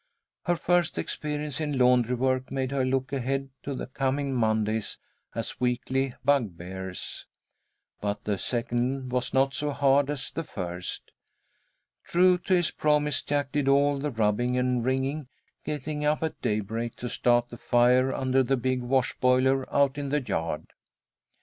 [0.45, 4.97] Her first experience in laundry work made her look ahead to the coming Mondays
[5.35, 7.27] as weekly bugbears.
[7.99, 11.11] But the second was not so hard as the first.
[12.03, 15.27] True to his promise, Jack did all the rubbing and wringing,
[15.63, 20.09] getting up at daybreak to start the fire under the big wash boiler out in
[20.09, 20.73] the yard.